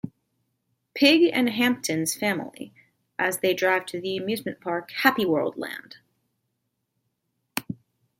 Pig 0.95 1.29
and 1.31 1.47
Hamton's 1.51 2.15
family 2.15 2.73
as 3.19 3.41
they 3.41 3.53
drive 3.53 3.85
to 3.85 4.01
the 4.01 4.17
amusement 4.17 4.59
park 4.59 4.89
HappyWorldLand. 5.03 5.97